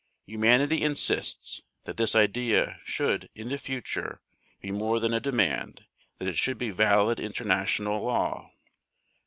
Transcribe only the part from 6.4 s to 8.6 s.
be valid international law.